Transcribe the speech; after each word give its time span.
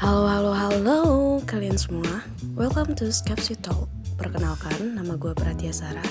Halo, 0.00 0.24
halo, 0.24 0.56
halo 0.56 0.98
kalian 1.44 1.76
semua. 1.76 2.24
Welcome 2.56 2.96
to 2.96 3.12
Skepsi 3.12 3.52
Talk. 3.60 3.84
Perkenalkan, 4.16 4.96
nama 4.96 5.12
gue 5.12 5.36
Pratia 5.36 5.76
Sarah. 5.76 6.08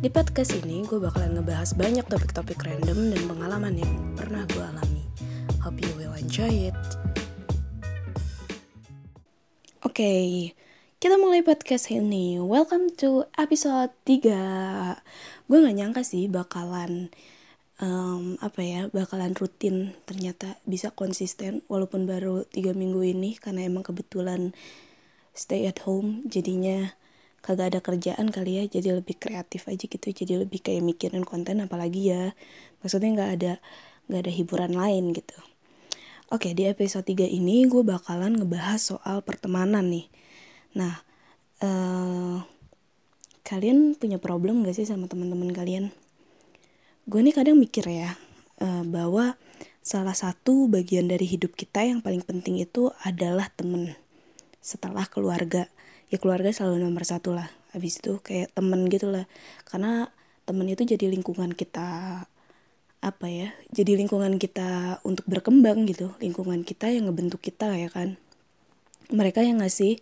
Di 0.00 0.08
podcast 0.08 0.56
ini, 0.56 0.80
gue 0.88 0.96
bakalan 0.96 1.36
ngebahas 1.36 1.76
banyak 1.76 2.08
topik-topik 2.08 2.64
random 2.64 3.12
dan 3.12 3.22
pengalaman 3.28 3.76
yang 3.76 3.92
pernah 4.16 4.48
gue 4.48 4.64
alami. 4.64 5.04
Hope 5.60 5.84
you 5.84 5.92
will 6.00 6.16
enjoy 6.16 6.72
it. 6.72 6.80
Oke, 9.84 10.00
okay, 10.00 10.24
kita 10.96 11.20
mulai 11.20 11.44
podcast 11.44 11.92
ini. 11.92 12.40
Welcome 12.40 12.96
to 12.96 13.28
episode 13.36 13.92
3. 14.08 14.96
Gue 15.52 15.58
gak 15.60 15.76
nyangka 15.76 16.00
sih 16.00 16.32
bakalan 16.32 17.12
um, 17.82 18.38
apa 18.38 18.60
ya 18.62 18.80
bakalan 18.94 19.34
rutin 19.34 19.92
ternyata 20.06 20.56
bisa 20.64 20.94
konsisten 20.94 21.66
walaupun 21.66 22.06
baru 22.06 22.46
tiga 22.46 22.72
minggu 22.72 23.02
ini 23.02 23.34
karena 23.36 23.66
emang 23.66 23.82
kebetulan 23.82 24.54
stay 25.34 25.66
at 25.66 25.82
home 25.82 26.22
jadinya 26.30 26.94
kagak 27.42 27.74
ada 27.74 27.80
kerjaan 27.82 28.30
kali 28.30 28.62
ya 28.62 28.64
jadi 28.70 29.02
lebih 29.02 29.18
kreatif 29.18 29.66
aja 29.66 29.82
gitu 29.90 30.08
jadi 30.14 30.46
lebih 30.46 30.62
kayak 30.62 30.86
mikirin 30.86 31.26
konten 31.26 31.58
apalagi 31.58 32.14
ya 32.14 32.38
maksudnya 32.80 33.10
nggak 33.18 33.30
ada 33.42 33.52
nggak 34.06 34.20
ada 34.28 34.32
hiburan 34.32 34.72
lain 34.78 35.10
gitu. 35.10 35.38
Oke 36.32 36.56
di 36.56 36.64
episode 36.64 37.04
3 37.04 37.28
ini 37.28 37.68
gue 37.68 37.84
bakalan 37.84 38.32
ngebahas 38.38 38.80
soal 38.80 39.20
pertemanan 39.20 39.90
nih. 39.90 40.06
Nah 40.78 41.02
uh, 41.60 42.40
kalian 43.42 43.98
punya 43.98 44.16
problem 44.16 44.64
gak 44.64 44.78
sih 44.78 44.86
sama 44.88 45.10
teman-teman 45.10 45.50
kalian 45.52 45.92
gue 47.02 47.20
nih 47.20 47.34
kadang 47.34 47.58
mikir 47.58 47.82
ya 47.90 48.14
uh, 48.62 48.86
bahwa 48.86 49.34
salah 49.82 50.14
satu 50.14 50.70
bagian 50.70 51.10
dari 51.10 51.26
hidup 51.26 51.58
kita 51.58 51.82
yang 51.82 51.98
paling 51.98 52.22
penting 52.22 52.62
itu 52.62 52.94
adalah 53.02 53.50
temen 53.50 53.98
setelah 54.62 55.10
keluarga. 55.10 55.66
Ya 56.08 56.22
keluarga 56.22 56.54
selalu 56.54 56.86
nomor 56.86 57.02
satu 57.02 57.34
lah. 57.34 57.50
Habis 57.74 57.98
itu 57.98 58.22
kayak 58.22 58.54
temen 58.54 58.86
gitu 58.86 59.10
lah. 59.10 59.26
Karena 59.66 60.14
temen 60.46 60.70
itu 60.70 60.86
jadi 60.86 61.10
lingkungan 61.10 61.54
kita 61.54 62.22
apa 63.02 63.26
ya 63.26 63.50
jadi 63.74 63.98
lingkungan 63.98 64.38
kita 64.38 65.02
untuk 65.02 65.26
berkembang 65.26 65.90
gitu. 65.90 66.14
Lingkungan 66.22 66.62
kita 66.62 66.94
yang 66.94 67.10
ngebentuk 67.10 67.42
kita 67.42 67.74
ya 67.74 67.90
kan. 67.90 68.14
Mereka 69.10 69.42
yang 69.42 69.58
ngasih 69.58 69.98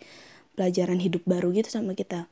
pelajaran 0.53 1.01
hidup 1.01 1.25
baru 1.25 1.57
gitu 1.57 1.73
sama 1.73 1.97
kita. 1.97 2.29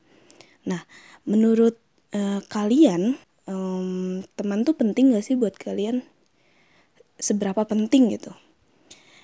Nah 0.69 0.85
menurut 1.25 1.81
uh, 2.13 2.45
kalian 2.45 3.17
um, 3.49 4.21
teman 4.37 4.61
tuh 4.61 4.77
penting 4.77 5.17
gak 5.17 5.25
sih 5.25 5.33
buat 5.33 5.57
kalian? 5.57 6.05
Seberapa 7.17 7.65
penting 7.65 8.13
gitu. 8.13 8.31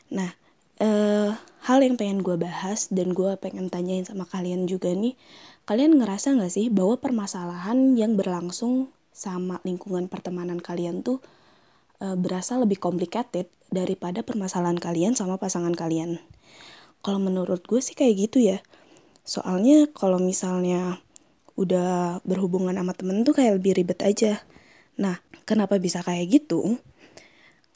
Nah 0.10 0.34
uh, 0.82 1.38
hal 1.64 1.80
yang 1.86 1.96
pengen 1.96 2.26
gue 2.26 2.36
bahas 2.36 2.90
dan 2.90 3.14
gue 3.14 3.32
pengen 3.40 3.70
tanyain 3.70 4.04
sama 4.04 4.28
kalian 4.28 4.68
juga 4.68 4.92
nih 4.92 5.16
kalian 5.66 5.98
ngerasa 5.98 6.38
gak 6.38 6.54
sih 6.54 6.70
bahwa 6.70 7.00
permasalahan 7.02 7.98
yang 7.98 8.14
berlangsung 8.20 8.94
sama 9.16 9.64
lingkungan 9.64 10.12
pertemanan 10.12 10.60
kalian 10.60 11.02
tuh 11.02 11.24
uh, 12.04 12.20
berasa 12.20 12.60
lebih 12.60 12.78
complicated 12.78 13.48
daripada 13.72 14.22
permasalahan 14.22 14.78
kalian 14.78 15.18
sama 15.18 15.40
pasangan 15.42 15.74
kalian? 15.74 16.22
Kalau 17.02 17.18
menurut 17.22 17.66
gue 17.66 17.82
sih 17.82 17.98
kayak 17.98 18.30
gitu 18.30 18.38
ya. 18.42 18.60
Soalnya 19.26 19.90
kalau 19.94 20.22
misalnya 20.22 21.02
udah 21.56 22.20
berhubungan 22.28 22.76
sama 22.76 22.92
temen 22.92 23.24
tuh 23.24 23.36
kayak 23.36 23.60
lebih 23.60 23.80
ribet 23.80 24.00
aja. 24.04 24.44
Nah, 25.00 25.20
kenapa 25.48 25.80
bisa 25.80 26.04
kayak 26.04 26.28
gitu? 26.32 26.80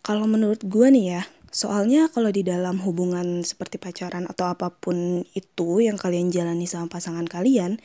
Kalau 0.03 0.27
menurut 0.27 0.63
gue 0.63 0.87
nih 0.91 1.19
ya, 1.19 1.21
soalnya 1.51 2.07
kalau 2.11 2.31
di 2.31 2.43
dalam 2.43 2.79
hubungan 2.83 3.43
seperti 3.43 3.79
pacaran 3.79 4.27
atau 4.27 4.51
apa 4.51 4.71
pun 4.71 5.23
itu 5.35 5.83
yang 5.83 5.95
kalian 5.95 6.31
jalani 6.31 6.67
sama 6.67 6.87
pasangan 6.91 7.27
kalian, 7.27 7.79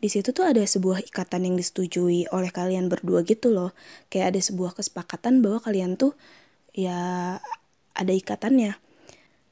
di 0.00 0.08
situ 0.08 0.32
tuh 0.32 0.48
ada 0.48 0.64
sebuah 0.64 1.04
ikatan 1.04 1.44
yang 1.44 1.56
disetujui 1.60 2.28
oleh 2.32 2.48
kalian 2.48 2.88
berdua 2.88 3.20
gitu 3.24 3.52
loh. 3.52 3.76
Kayak 4.08 4.36
ada 4.36 4.40
sebuah 4.40 4.72
kesepakatan 4.76 5.44
bahwa 5.44 5.60
kalian 5.60 6.00
tuh 6.00 6.16
ya 6.72 7.36
ada 7.92 8.12
ikatannya. 8.12 8.80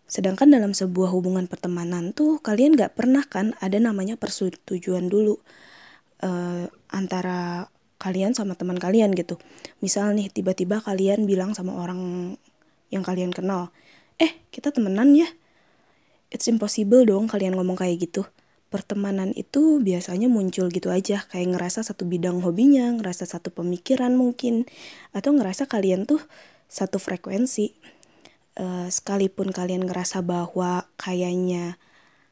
Sedangkan 0.08 0.48
dalam 0.48 0.72
sebuah 0.72 1.12
hubungan 1.12 1.44
pertemanan 1.44 2.16
tuh 2.16 2.40
kalian 2.40 2.80
gak 2.80 2.96
pernah 2.96 3.28
kan 3.28 3.52
ada 3.60 3.76
namanya 3.76 4.16
persetujuan 4.16 5.12
dulu 5.12 5.36
uh, 6.22 6.66
antara 6.90 7.68
kalian 7.98 8.32
sama 8.32 8.54
teman 8.54 8.78
kalian 8.78 9.12
gitu. 9.12 9.36
Misal 9.82 10.14
nih 10.14 10.30
tiba-tiba 10.30 10.78
kalian 10.78 11.26
bilang 11.26 11.52
sama 11.52 11.74
orang 11.74 12.34
yang 12.88 13.04
kalian 13.04 13.34
kenal, 13.34 13.74
eh 14.16 14.38
kita 14.54 14.72
temenan 14.72 15.12
ya. 15.12 15.28
It's 16.32 16.48
impossible 16.48 17.04
dong 17.04 17.28
kalian 17.28 17.56
ngomong 17.56 17.76
kayak 17.76 18.08
gitu. 18.08 18.24
Pertemanan 18.68 19.32
itu 19.32 19.80
biasanya 19.80 20.28
muncul 20.28 20.68
gitu 20.68 20.92
aja, 20.92 21.24
kayak 21.32 21.56
ngerasa 21.56 21.80
satu 21.80 22.04
bidang 22.04 22.44
hobinya, 22.44 22.92
ngerasa 23.00 23.24
satu 23.24 23.48
pemikiran 23.48 24.12
mungkin, 24.12 24.68
atau 25.16 25.32
ngerasa 25.32 25.64
kalian 25.64 26.04
tuh 26.04 26.20
satu 26.68 27.00
frekuensi. 27.00 27.72
Uh, 28.58 28.90
sekalipun 28.92 29.54
kalian 29.54 29.88
ngerasa 29.88 30.20
bahwa 30.20 30.84
kayaknya 31.00 31.80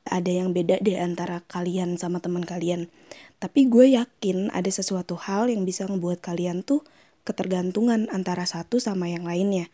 ada 0.05 0.29
yang 0.31 0.53
beda 0.53 0.79
deh 0.83 0.99
antara 1.01 1.41
kalian 1.49 1.97
sama 1.97 2.21
teman 2.21 2.45
kalian. 2.45 2.93
Tapi 3.37 3.69
gue 3.69 3.93
yakin 3.93 4.49
ada 4.49 4.71
sesuatu 4.73 5.21
hal 5.21 5.53
yang 5.53 5.69
bisa 5.69 5.85
membuat 5.85 6.25
kalian 6.25 6.65
tuh 6.65 6.81
ketergantungan 7.29 8.09
antara 8.09 8.49
satu 8.49 8.81
sama 8.81 9.13
yang 9.13 9.29
lainnya. 9.29 9.69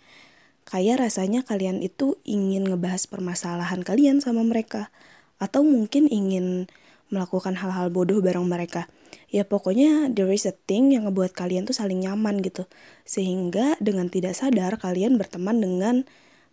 Kayak 0.67 1.07
rasanya 1.07 1.47
kalian 1.47 1.79
itu 1.83 2.19
ingin 2.27 2.67
ngebahas 2.67 3.07
permasalahan 3.07 3.87
kalian 3.87 4.19
sama 4.19 4.43
mereka. 4.43 4.91
Atau 5.39 5.63
mungkin 5.63 6.11
ingin 6.11 6.67
melakukan 7.13 7.55
hal-hal 7.59 7.91
bodoh 7.95 8.19
bareng 8.19 8.47
mereka. 8.47 8.91
Ya 9.31 9.47
pokoknya 9.47 10.11
there 10.11 10.33
is 10.33 10.49
a 10.49 10.55
thing 10.55 10.91
yang 10.91 11.07
ngebuat 11.07 11.31
kalian 11.37 11.63
tuh 11.63 11.77
saling 11.77 12.03
nyaman 12.03 12.43
gitu. 12.43 12.67
Sehingga 13.07 13.79
dengan 13.79 14.11
tidak 14.11 14.35
sadar 14.35 14.75
kalian 14.79 15.19
berteman 15.19 15.63
dengan 15.63 15.97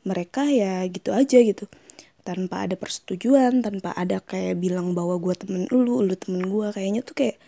mereka 0.06 0.46
ya 0.48 0.86
gitu 0.88 1.12
aja 1.12 1.42
gitu 1.42 1.68
tanpa 2.30 2.70
ada 2.70 2.78
persetujuan 2.78 3.66
tanpa 3.66 3.90
ada 3.98 4.22
kayak 4.22 4.62
bilang 4.62 4.94
bahwa 4.94 5.18
gue 5.18 5.34
temen 5.34 5.66
lu 5.74 6.06
lu 6.06 6.14
temen 6.14 6.46
gue 6.46 6.70
kayaknya 6.70 7.02
tuh 7.02 7.18
kayak 7.18 7.42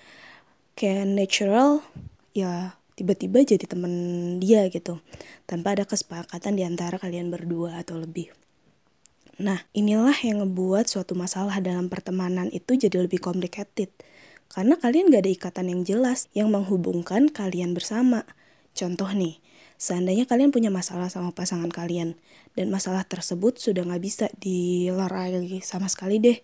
kayak 0.73 1.05
natural 1.05 1.85
ya 2.33 2.73
tiba-tiba 3.01 3.41
jadi 3.41 3.65
temen 3.65 3.93
dia 4.37 4.65
gitu. 4.69 5.01
Tanpa 5.49 5.73
ada 5.73 5.89
kesepakatan 5.89 6.53
di 6.53 6.63
antara 6.65 7.01
kalian 7.01 7.33
berdua 7.33 7.81
atau 7.81 7.97
lebih. 7.97 8.29
Nah 9.41 9.65
inilah 9.73 10.13
yang 10.21 10.45
ngebuat 10.45 10.85
suatu 10.85 11.17
masalah 11.17 11.57
dalam 11.65 11.89
pertemanan 11.89 12.53
itu 12.53 12.77
jadi 12.77 13.01
lebih 13.01 13.17
complicated. 13.17 13.89
Karena 14.51 14.75
kalian 14.75 15.09
gak 15.09 15.23
ada 15.23 15.31
ikatan 15.31 15.65
yang 15.71 15.81
jelas 15.87 16.27
yang 16.35 16.51
menghubungkan 16.51 17.31
kalian 17.31 17.71
bersama. 17.71 18.27
Contoh 18.75 19.09
nih 19.15 19.39
Seandainya 19.81 20.29
kalian 20.29 20.53
punya 20.53 20.69
masalah 20.69 21.09
sama 21.09 21.33
pasangan 21.33 21.73
kalian, 21.73 22.13
dan 22.53 22.69
masalah 22.69 23.01
tersebut 23.01 23.57
sudah 23.57 23.81
nggak 23.81 24.03
bisa 24.05 24.29
dilerai 24.37 25.57
sama 25.65 25.89
sekali 25.89 26.21
deh, 26.21 26.37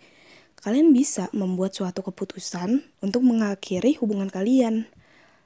kalian 0.65 0.89
bisa 0.89 1.29
membuat 1.37 1.77
suatu 1.77 2.01
keputusan 2.01 2.81
untuk 3.05 3.21
mengakhiri 3.21 3.93
hubungan 4.01 4.33
kalian. 4.33 4.89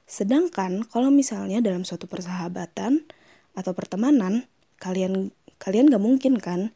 Sedangkan 0.08 0.88
kalau 0.88 1.12
misalnya 1.12 1.60
dalam 1.60 1.84
suatu 1.84 2.08
persahabatan 2.08 3.04
atau 3.52 3.72
pertemanan, 3.76 4.48
kalian 4.80 5.28
kalian 5.60 5.92
nggak 5.92 6.00
mungkin 6.00 6.40
kan 6.40 6.72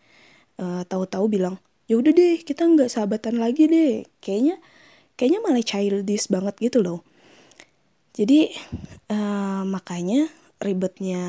uh, 0.61 0.85
tahu-tahu 0.85 1.33
bilang, 1.33 1.57
ya 1.89 1.97
udah 1.97 2.13
deh 2.13 2.45
kita 2.45 2.69
nggak 2.69 2.93
sahabatan 2.93 3.41
lagi 3.41 3.65
deh, 3.73 4.05
kayaknya 4.21 4.61
kayaknya 5.17 5.41
malah 5.41 5.65
childish 5.65 6.29
banget 6.29 6.61
gitu 6.61 6.85
loh. 6.85 7.01
Jadi 8.13 8.53
uh, 9.09 9.65
makanya 9.65 10.29
ribetnya 10.57 11.25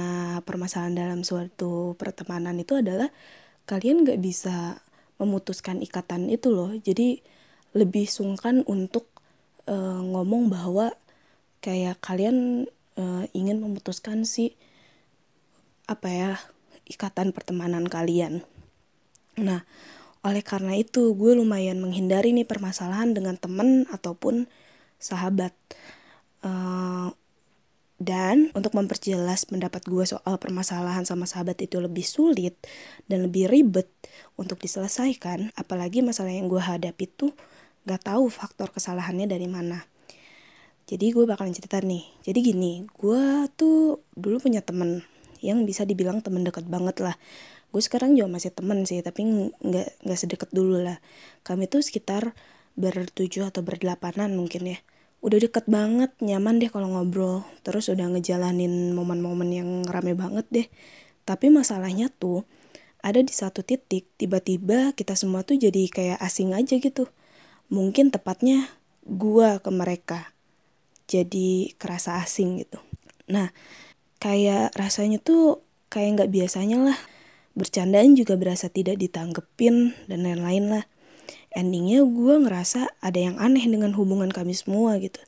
permasalahan 0.47 0.95
dalam 0.95 1.21
suatu 1.21 1.99
pertemanan 1.99 2.55
itu 2.59 2.79
adalah 2.79 3.11
kalian 3.67 4.07
gak 4.07 4.23
bisa 4.23 4.79
memutuskan 5.19 5.83
ikatan 5.83 6.31
itu 6.31 6.53
loh. 6.53 6.71
Jadi 6.77 7.19
lebih 7.75 8.07
sungkan 8.07 8.63
untuk 8.65 9.11
uh, 9.67 9.99
ngomong 9.99 10.47
bahwa 10.47 10.95
kayak 11.59 11.99
kalian 11.99 12.69
uh, 12.95 13.27
ingin 13.35 13.59
memutuskan 13.59 14.23
si 14.23 14.55
apa 15.87 16.07
ya 16.07 16.31
ikatan 16.87 17.35
pertemanan 17.35 17.85
kalian. 17.91 18.47
Nah 19.35 19.67
oleh 20.23 20.43
karena 20.43 20.75
itu 20.75 21.15
gue 21.15 21.35
lumayan 21.35 21.79
menghindari 21.79 22.31
nih 22.35 22.47
permasalahan 22.47 23.11
dengan 23.11 23.35
temen 23.35 23.83
ataupun 23.91 24.47
sahabat. 24.97 25.53
Uh, 26.41 27.11
dan 27.97 28.53
untuk 28.53 28.77
memperjelas 28.77 29.49
pendapat 29.49 29.81
gue 29.89 30.05
soal 30.05 30.37
permasalahan 30.37 31.01
sama 31.01 31.25
sahabat 31.25 31.57
itu 31.65 31.81
lebih 31.81 32.05
sulit 32.05 32.53
dan 33.09 33.25
lebih 33.25 33.49
ribet 33.49 33.89
untuk 34.37 34.61
diselesaikan, 34.61 35.49
apalagi 35.57 36.05
masalah 36.05 36.29
yang 36.29 36.45
gue 36.45 36.61
hadapi 36.61 37.09
tuh 37.09 37.33
gak 37.89 38.05
tahu 38.05 38.29
faktor 38.29 38.69
kesalahannya 38.69 39.25
dari 39.25 39.49
mana. 39.49 39.81
Jadi 40.87 41.09
gue 41.11 41.25
bakalan 41.25 41.51
cerita 41.51 41.81
nih. 41.81 42.05
Jadi 42.23 42.39
gini, 42.53 42.85
gue 42.95 43.49
tuh 43.57 44.05
dulu 44.15 44.39
punya 44.39 44.61
temen 44.61 45.03
yang 45.41 45.65
bisa 45.65 45.85
dibilang 45.85 46.21
temen 46.21 46.45
deket 46.45 46.65
banget 46.65 47.01
lah. 47.01 47.17
gue 47.67 47.83
sekarang 47.83 48.15
juga 48.15 48.31
masih 48.31 48.55
temen 48.55 48.87
sih 48.87 49.03
tapi 49.03 49.27
nggak 49.27 50.01
nggak 50.07 50.17
sedekat 50.17 50.49
dulu 50.55 50.79
lah 50.79 51.03
kami 51.43 51.67
tuh 51.67 51.83
sekitar 51.83 52.31
bertujuh 52.79 53.51
atau 53.51 53.59
berdelapanan 53.59 54.33
mungkin 54.39 54.71
ya 54.71 54.79
udah 55.27 55.43
deket 55.43 55.67
banget 55.67 56.15
nyaman 56.23 56.63
deh 56.63 56.71
kalau 56.71 56.87
ngobrol. 56.87 57.43
Terus 57.67 57.91
udah 57.91 58.07
ngejalanin 58.15 58.95
momen-momen 58.95 59.51
yang 59.51 59.69
rame 59.83 60.15
banget 60.15 60.47
deh. 60.47 60.67
Tapi 61.27 61.51
masalahnya 61.51 62.07
tuh 62.07 62.47
ada 63.03 63.19
di 63.19 63.35
satu 63.35 63.59
titik 63.59 64.07
tiba-tiba 64.15 64.95
kita 64.95 65.19
semua 65.19 65.43
tuh 65.43 65.59
jadi 65.59 65.91
kayak 65.91 66.23
asing 66.23 66.55
aja 66.55 66.79
gitu. 66.79 67.11
Mungkin 67.67 68.15
tepatnya 68.15 68.71
gua 69.03 69.59
ke 69.59 69.67
mereka. 69.67 70.31
Jadi 71.11 71.75
kerasa 71.75 72.23
asing 72.23 72.63
gitu. 72.63 72.79
Nah 73.27 73.51
kayak 74.23 74.71
rasanya 74.79 75.19
tuh 75.19 75.59
kayak 75.91 76.23
nggak 76.23 76.31
biasanya 76.31 76.79
lah. 76.79 76.99
Bercandaan 77.51 78.15
juga 78.15 78.39
berasa 78.39 78.71
tidak 78.71 78.95
ditanggepin 78.95 79.91
dan 80.07 80.23
lain-lain 80.23 80.71
lah 80.71 80.85
endingnya 81.53 82.05
gue 82.05 82.35
ngerasa 82.43 82.99
ada 83.03 83.19
yang 83.19 83.35
aneh 83.41 83.65
dengan 83.65 83.95
hubungan 83.95 84.29
kami 84.29 84.53
semua 84.53 84.99
gitu. 85.01 85.19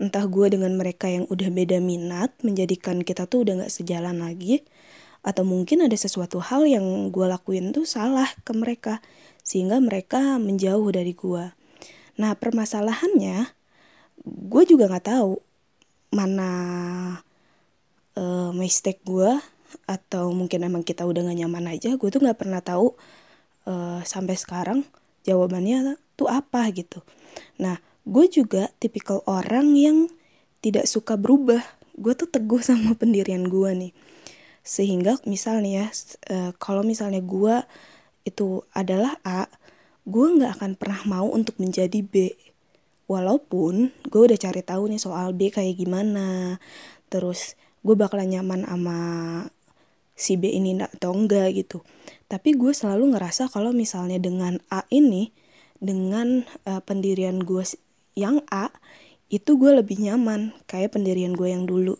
Entah 0.00 0.24
gue 0.24 0.46
dengan 0.48 0.72
mereka 0.80 1.12
yang 1.12 1.28
udah 1.28 1.48
beda 1.52 1.78
minat 1.78 2.32
menjadikan 2.40 3.04
kita 3.04 3.28
tuh 3.28 3.44
udah 3.44 3.66
gak 3.66 3.72
sejalan 3.72 4.24
lagi 4.24 4.64
atau 5.20 5.44
mungkin 5.44 5.84
ada 5.84 5.96
sesuatu 5.96 6.40
hal 6.40 6.64
yang 6.64 7.12
gue 7.12 7.26
lakuin 7.28 7.76
tuh 7.76 7.84
salah 7.84 8.28
ke 8.40 8.56
mereka 8.56 9.04
sehingga 9.44 9.76
mereka 9.76 10.40
menjauh 10.40 10.88
dari 10.88 11.12
gue 11.12 11.52
nah 12.16 12.32
permasalahannya 12.36 13.48
gue 14.24 14.62
juga 14.64 14.88
nggak 14.88 15.06
tahu 15.12 15.40
mana 16.12 16.50
uh, 18.16 18.50
mistake 18.56 19.04
gue 19.04 19.36
atau 19.86 20.32
mungkin 20.34 20.66
emang 20.66 20.82
kita 20.82 21.06
udah 21.06 21.22
gak 21.30 21.38
nyaman 21.38 21.76
aja 21.76 21.94
gue 21.94 22.08
tuh 22.08 22.20
nggak 22.20 22.40
pernah 22.40 22.64
tahu 22.64 22.96
uh, 23.68 24.00
sampai 24.02 24.34
sekarang 24.40 24.82
jawabannya 25.24 26.00
tuh 26.16 26.28
apa 26.28 26.68
gitu. 26.72 27.00
Nah, 27.60 27.80
gue 28.04 28.26
juga 28.28 28.68
tipikal 28.80 29.24
orang 29.28 29.72
yang 29.76 29.98
tidak 30.60 30.84
suka 30.88 31.16
berubah. 31.16 31.60
Gue 31.96 32.12
tuh 32.16 32.28
teguh 32.28 32.60
sama 32.68 32.96
pendirian 32.96 33.48
gue 33.48 33.70
nih. 33.72 33.92
Sehingga 34.60 35.16
misalnya 35.24 35.84
ya, 35.84 35.86
uh, 36.32 36.52
kalau 36.60 36.84
misalnya 36.84 37.24
gue 37.24 37.64
itu 38.28 38.60
adalah 38.76 39.16
A, 39.24 39.48
gue 40.04 40.26
nggak 40.36 40.60
akan 40.60 40.72
pernah 40.76 41.00
mau 41.08 41.28
untuk 41.32 41.56
menjadi 41.56 42.04
B. 42.04 42.36
Walaupun 43.10 43.90
gue 44.06 44.22
udah 44.22 44.38
cari 44.38 44.62
tahu 44.62 44.86
nih 44.92 45.00
soal 45.02 45.34
B 45.34 45.50
kayak 45.50 45.80
gimana, 45.80 46.60
terus 47.10 47.58
gue 47.80 47.96
bakalan 47.96 48.28
nyaman 48.28 48.68
sama 48.68 49.00
si 50.20 50.36
B 50.36 50.52
ini 50.52 50.76
atau 50.76 51.16
enggak 51.16 51.56
gitu. 51.56 51.80
Tapi 52.28 52.52
gue 52.52 52.76
selalu 52.76 53.16
ngerasa 53.16 53.48
kalau 53.48 53.72
misalnya 53.72 54.20
dengan 54.20 54.60
A 54.68 54.84
ini, 54.92 55.32
dengan 55.80 56.44
uh, 56.68 56.84
pendirian 56.84 57.40
gue 57.40 57.64
yang 58.12 58.44
A, 58.52 58.68
itu 59.32 59.56
gue 59.56 59.72
lebih 59.72 59.96
nyaman 59.96 60.52
kayak 60.68 60.92
pendirian 61.00 61.32
gue 61.32 61.48
yang 61.48 61.64
dulu. 61.64 61.96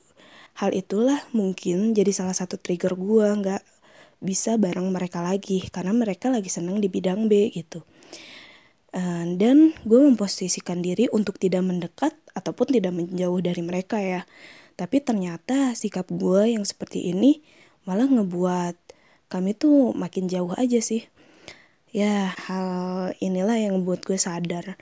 Hal 0.60 0.76
itulah 0.76 1.24
mungkin 1.32 1.96
jadi 1.96 2.12
salah 2.12 2.36
satu 2.36 2.60
trigger 2.60 2.92
gue 2.92 3.26
nggak 3.40 3.62
bisa 4.20 4.60
bareng 4.60 4.92
mereka 4.92 5.24
lagi 5.24 5.64
karena 5.72 5.96
mereka 5.96 6.28
lagi 6.28 6.52
seneng 6.52 6.76
di 6.84 6.92
bidang 6.92 7.24
B 7.32 7.48
gitu. 7.56 7.80
Uh, 8.90 9.24
dan 9.40 9.72
gue 9.86 9.98
memposisikan 10.02 10.84
diri 10.84 11.08
untuk 11.08 11.40
tidak 11.40 11.64
mendekat 11.64 12.12
ataupun 12.36 12.68
tidak 12.68 12.92
menjauh 12.92 13.40
dari 13.40 13.62
mereka 13.64 13.96
ya. 13.96 14.28
Tapi 14.76 15.00
ternyata 15.00 15.72
sikap 15.72 16.10
gue 16.12 16.58
yang 16.58 16.66
seperti 16.66 17.08
ini 17.08 17.40
malah 17.90 18.06
ngebuat 18.06 18.78
kami 19.26 19.58
tuh 19.58 19.90
makin 19.98 20.30
jauh 20.30 20.54
aja 20.54 20.78
sih. 20.78 21.10
Ya, 21.90 22.30
hal 22.46 23.10
inilah 23.18 23.58
yang 23.58 23.82
membuat 23.82 24.06
gue 24.06 24.14
sadar 24.14 24.78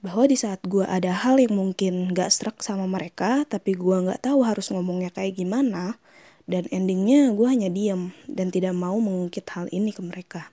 bahwa 0.00 0.24
di 0.24 0.36
saat 0.40 0.64
gue 0.64 0.80
ada 0.88 1.12
hal 1.12 1.36
yang 1.36 1.52
mungkin 1.52 2.16
gak 2.16 2.32
serak 2.32 2.64
sama 2.64 2.88
mereka, 2.88 3.44
tapi 3.44 3.76
gue 3.76 4.08
gak 4.08 4.24
tahu 4.24 4.48
harus 4.48 4.72
ngomongnya 4.72 5.12
kayak 5.12 5.36
gimana, 5.36 6.00
dan 6.48 6.64
endingnya 6.72 7.36
gue 7.36 7.44
hanya 7.44 7.68
diam 7.68 8.16
dan 8.24 8.48
tidak 8.48 8.72
mau 8.72 8.96
mengungkit 8.96 9.44
hal 9.52 9.68
ini 9.68 9.92
ke 9.92 10.00
mereka. 10.00 10.48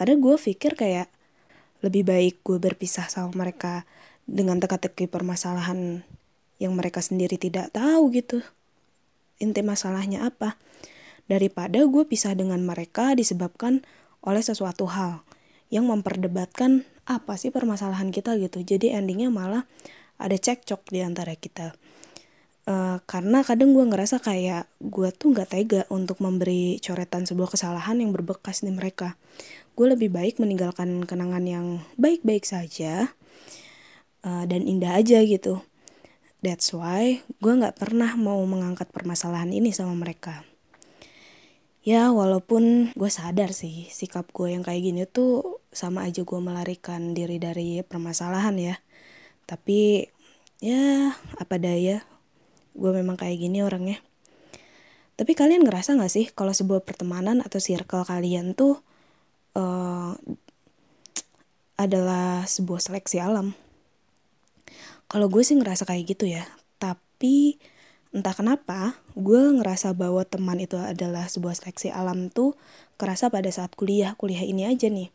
Karena 0.00 0.16
gue 0.16 0.36
pikir 0.40 0.72
kayak 0.72 1.12
lebih 1.84 2.08
baik 2.08 2.40
gue 2.40 2.56
berpisah 2.56 3.12
sama 3.12 3.44
mereka 3.44 3.84
dengan 4.24 4.56
teka-teki 4.56 5.04
permasalahan 5.10 6.00
yang 6.56 6.72
mereka 6.72 7.04
sendiri 7.04 7.36
tidak 7.36 7.74
tahu 7.74 8.08
gitu 8.14 8.40
inti 9.42 9.66
masalahnya 9.66 10.22
apa. 10.22 10.56
Daripada 11.26 11.82
gue 11.82 12.06
pisah 12.06 12.38
dengan 12.38 12.62
mereka 12.62 13.18
disebabkan 13.18 13.82
oleh 14.22 14.42
sesuatu 14.42 14.86
hal 14.86 15.26
yang 15.74 15.90
memperdebatkan 15.90 16.86
apa 17.04 17.34
sih 17.34 17.50
permasalahan 17.50 18.14
kita 18.14 18.38
gitu. 18.38 18.62
Jadi 18.62 18.94
endingnya 18.94 19.34
malah 19.34 19.66
ada 20.22 20.38
cekcok 20.38 20.86
di 20.94 21.02
antara 21.02 21.34
kita. 21.34 21.74
Uh, 22.62 23.02
karena 23.10 23.42
kadang 23.42 23.74
gue 23.74 23.82
ngerasa 23.82 24.22
kayak 24.22 24.70
gue 24.78 25.10
tuh 25.10 25.34
nggak 25.34 25.50
tega 25.50 25.82
untuk 25.90 26.22
memberi 26.22 26.78
coretan 26.78 27.26
sebuah 27.26 27.50
kesalahan 27.50 27.98
yang 27.98 28.14
berbekas 28.14 28.62
di 28.62 28.70
mereka. 28.70 29.18
Gue 29.74 29.90
lebih 29.90 30.14
baik 30.14 30.38
meninggalkan 30.38 31.02
kenangan 31.02 31.42
yang 31.42 31.82
baik-baik 31.98 32.46
saja 32.46 33.10
uh, 34.22 34.44
dan 34.46 34.62
indah 34.62 34.94
aja 34.94 35.18
gitu 35.26 35.66
That's 36.42 36.74
why 36.74 37.22
gue 37.38 37.52
gak 37.54 37.78
pernah 37.78 38.18
mau 38.18 38.42
mengangkat 38.42 38.90
permasalahan 38.90 39.54
ini 39.54 39.70
sama 39.70 39.94
mereka. 39.94 40.42
Ya 41.86 42.10
walaupun 42.10 42.90
gue 42.98 43.10
sadar 43.10 43.54
sih 43.54 43.86
sikap 43.90 44.30
gue 44.34 44.50
yang 44.50 44.66
kayak 44.66 44.82
gini 44.82 45.02
tuh 45.06 45.62
sama 45.70 46.06
aja 46.06 46.26
gue 46.26 46.40
melarikan 46.42 47.14
diri 47.14 47.38
dari 47.38 47.78
permasalahan 47.86 48.58
ya. 48.58 48.74
Tapi 49.46 50.10
ya 50.58 51.14
apa 51.38 51.62
daya 51.62 52.02
gue 52.74 52.90
memang 52.90 53.14
kayak 53.14 53.38
gini 53.38 53.62
orangnya. 53.62 54.02
Tapi 55.14 55.38
kalian 55.38 55.62
ngerasa 55.62 55.94
gak 55.94 56.10
sih 56.10 56.26
kalau 56.34 56.50
sebuah 56.50 56.82
pertemanan 56.82 57.38
atau 57.38 57.62
circle 57.62 58.02
kalian 58.02 58.58
tuh 58.58 58.82
uh, 59.54 60.18
adalah 61.78 62.42
sebuah 62.50 62.82
seleksi 62.82 63.22
alam? 63.22 63.54
Kalau 65.12 65.28
gue 65.28 65.44
sih 65.44 65.60
ngerasa 65.60 65.84
kayak 65.84 66.16
gitu 66.16 66.24
ya. 66.24 66.48
Tapi 66.80 67.60
entah 68.16 68.32
kenapa 68.32 68.96
gue 69.12 69.60
ngerasa 69.60 69.92
bahwa 69.92 70.24
teman 70.24 70.56
itu 70.56 70.80
adalah 70.80 71.28
sebuah 71.28 71.52
seleksi 71.52 71.92
alam 71.92 72.32
tuh 72.32 72.56
kerasa 72.96 73.28
pada 73.28 73.52
saat 73.52 73.76
kuliah. 73.76 74.16
Kuliah 74.16 74.40
ini 74.40 74.64
aja 74.64 74.88
nih. 74.88 75.12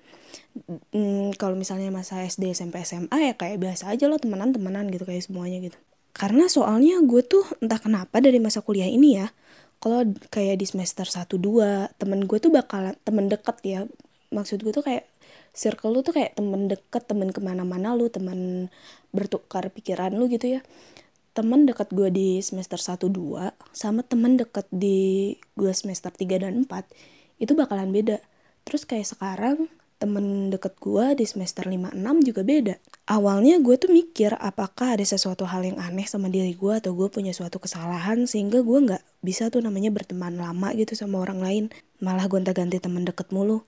Hmm, 0.93 1.33
kalau 1.33 1.57
misalnya 1.57 1.89
masa 1.89 2.21
SD, 2.21 2.53
SMP, 2.53 2.77
SMA 2.85 3.17
ya 3.17 3.33
kayak 3.33 3.57
biasa 3.57 3.89
aja 3.89 4.05
loh 4.05 4.21
temenan-temenan 4.21 4.93
gitu 4.93 5.01
kayak 5.01 5.25
semuanya 5.25 5.65
gitu. 5.65 5.77
Karena 6.13 6.45
soalnya 6.45 7.01
gue 7.01 7.25
tuh 7.25 7.45
entah 7.57 7.81
kenapa 7.81 8.21
dari 8.21 8.37
masa 8.37 8.61
kuliah 8.61 8.89
ini 8.89 9.17
ya. 9.17 9.33
Kalau 9.81 10.05
kayak 10.29 10.61
di 10.61 10.65
semester 10.69 11.09
1 11.09 11.41
2 11.41 11.97
temen 11.97 12.29
gue 12.29 12.37
tuh 12.37 12.53
bakalan 12.53 12.93
temen 13.01 13.33
deket 13.33 13.57
ya. 13.65 13.81
Maksud 14.29 14.61
gue 14.61 14.73
tuh 14.73 14.85
kayak 14.85 15.09
circle 15.57 15.89
lu 15.89 16.05
tuh 16.05 16.13
kayak 16.13 16.37
temen 16.37 16.69
deket 16.69 17.09
temen 17.09 17.33
ke 17.33 17.41
mana-mana 17.41 17.97
lu 17.97 18.13
temen 18.13 18.69
bertukar 19.09 19.73
pikiran 19.73 20.13
lu 20.13 20.29
gitu 20.29 20.61
ya. 20.61 20.61
Temen 21.33 21.65
deket 21.65 21.89
gue 21.89 22.13
di 22.13 22.29
semester 22.45 22.77
1-2 22.77 23.09
sama 23.73 24.05
temen 24.05 24.37
deket 24.37 24.69
di 24.69 25.33
gue 25.57 25.73
semester 25.73 26.13
3 26.13 26.45
dan 26.45 26.53
4 26.69 27.41
itu 27.41 27.57
bakalan 27.57 27.89
beda. 27.89 28.21
Terus 28.65 28.85
kayak 28.85 29.09
sekarang 29.09 29.65
temen 29.97 30.53
deket 30.53 30.77
gue 30.77 31.17
di 31.17 31.25
semester 31.25 31.65
5-6 31.65 31.97
juga 32.21 32.41
beda. 32.45 32.75
Awalnya 33.09 33.57
gue 33.65 33.75
tuh 33.81 33.89
mikir 33.89 34.37
apakah 34.37 34.93
ada 34.93 35.05
sesuatu 35.05 35.49
hal 35.49 35.65
yang 35.65 35.81
aneh 35.81 36.05
sama 36.05 36.29
diri 36.29 36.53
gue 36.53 36.73
atau 36.77 36.93
gue 36.93 37.09
punya 37.09 37.33
suatu 37.33 37.57
kesalahan 37.57 38.29
sehingga 38.29 38.61
gue 38.61 38.77
nggak 38.77 39.03
bisa 39.25 39.49
tuh 39.49 39.65
namanya 39.65 39.89
berteman 39.89 40.37
lama 40.37 40.69
gitu 40.77 40.93
sama 40.93 41.21
orang 41.25 41.41
lain. 41.41 41.63
Malah 41.97 42.29
gonta-ganti 42.29 42.77
temen 42.77 43.09
deket 43.09 43.33
mulu. 43.33 43.65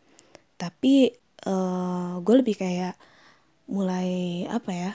Tapi 0.61 1.17
uh, 1.45 1.51
eh, 1.51 2.11
gue 2.23 2.35
lebih 2.41 2.55
kayak 2.59 2.95
mulai 3.69 4.43
apa 4.49 4.71
ya 4.73 4.91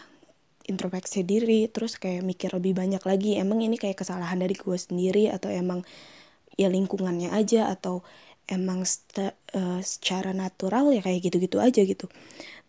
introspeksi 0.67 1.23
diri 1.23 1.69
terus 1.71 2.01
kayak 2.01 2.25
mikir 2.25 2.51
lebih 2.57 2.75
banyak 2.75 3.03
lagi 3.05 3.37
emang 3.37 3.63
ini 3.63 3.77
kayak 3.77 4.01
kesalahan 4.01 4.41
dari 4.41 4.57
gue 4.57 4.75
sendiri 4.75 5.31
atau 5.31 5.53
emang 5.53 5.85
ya 6.57 6.73
lingkungannya 6.73 7.31
aja 7.31 7.71
atau 7.71 8.03
emang 8.49 8.85
uh, 8.85 9.81
secara 9.81 10.33
natural 10.37 10.93
ya 10.93 11.01
kayak 11.01 11.31
gitu-gitu 11.31 11.59
aja 11.61 11.81
gitu. 11.85 12.07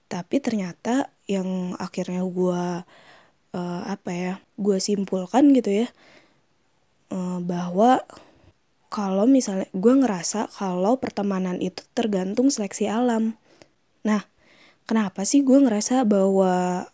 Tapi 0.07 0.37
ternyata 0.39 1.09
yang 1.25 1.73
akhirnya 1.81 2.21
gue 2.23 2.63
uh, 3.55 3.81
apa 3.87 4.11
ya 4.11 4.33
gue 4.59 4.77
simpulkan 4.77 5.51
gitu 5.55 5.85
ya 5.85 5.87
uh, 7.11 7.39
bahwa 7.41 8.03
kalau 8.93 9.25
misalnya 9.27 9.67
gue 9.75 9.93
ngerasa 10.05 10.47
kalau 10.55 10.95
pertemanan 11.01 11.59
itu 11.59 11.83
tergantung 11.97 12.47
seleksi 12.47 12.87
alam 12.87 13.35
Nah, 14.05 14.21
kenapa 14.85 15.25
sih 15.25 15.41
gue 15.41 15.57
ngerasa 15.57 16.05
bahwa 16.05 16.85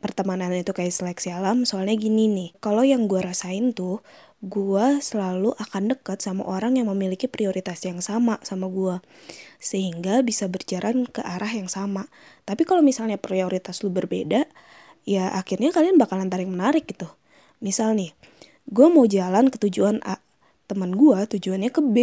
pertemanan 0.00 0.54
itu 0.54 0.70
kayak 0.70 0.94
seleksi 0.94 1.34
alam? 1.34 1.66
Soalnya 1.66 1.98
gini 1.98 2.30
nih, 2.30 2.50
kalau 2.62 2.86
yang 2.86 3.10
gue 3.10 3.18
rasain 3.20 3.74
tuh 3.74 4.00
gue 4.40 5.04
selalu 5.04 5.52
akan 5.60 5.92
dekat 5.92 6.24
sama 6.24 6.48
orang 6.48 6.80
yang 6.80 6.88
memiliki 6.88 7.28
prioritas 7.28 7.84
yang 7.84 8.00
sama 8.00 8.40
sama 8.40 8.70
gue. 8.72 9.02
Sehingga 9.60 10.24
bisa 10.24 10.48
berjalan 10.48 11.04
ke 11.04 11.20
arah 11.20 11.52
yang 11.52 11.68
sama. 11.68 12.08
Tapi 12.48 12.64
kalau 12.64 12.80
misalnya 12.80 13.20
prioritas 13.20 13.84
lu 13.84 13.92
berbeda 13.92 14.48
ya 15.04 15.32
akhirnya 15.32 15.72
kalian 15.72 16.00
bakalan 16.00 16.32
tarik 16.32 16.48
menarik 16.48 16.88
gitu. 16.88 17.08
Misal 17.60 17.92
nih 17.98 18.16
gue 18.70 18.86
mau 18.88 19.04
jalan 19.04 19.52
ke 19.52 19.60
tujuan 19.68 20.00
A 20.06 20.16
teman 20.70 20.94
gue 20.94 21.18
tujuannya 21.36 21.70
ke 21.74 21.82
B 21.82 21.96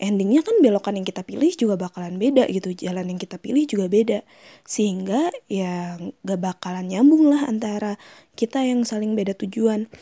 endingnya 0.00 0.40
kan 0.40 0.56
belokan 0.64 0.96
yang 0.96 1.04
kita 1.04 1.20
pilih 1.20 1.52
juga 1.52 1.76
bakalan 1.76 2.16
beda 2.16 2.48
gitu 2.48 2.72
jalan 2.72 3.12
yang 3.12 3.20
kita 3.20 3.36
pilih 3.36 3.68
juga 3.68 3.86
beda. 3.86 4.24
Sehingga 4.64 5.28
ya 5.46 6.00
gak 6.24 6.40
bakalan 6.40 6.88
nyambung 6.88 7.28
lah 7.28 7.44
antara 7.46 8.00
kita 8.34 8.64
yang 8.64 8.82
saling 8.88 9.12
beda 9.12 9.36
tujuan. 9.36 9.92